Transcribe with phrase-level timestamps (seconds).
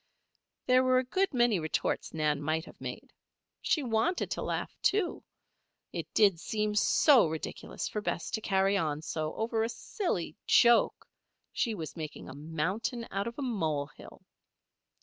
[0.65, 3.13] There were a good many retorts Nan might have made.
[3.61, 5.23] She wanted to laugh, too.
[5.93, 11.05] It did seem so ridiculous for Bess to carry on so over a silly joke.
[11.53, 14.25] She was making a mountain out of a molehill.